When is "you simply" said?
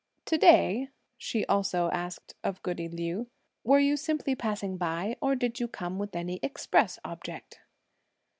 3.77-4.33